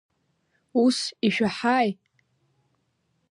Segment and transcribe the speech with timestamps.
[0.83, 0.97] Ус
[1.27, 1.89] ишәаҳаи?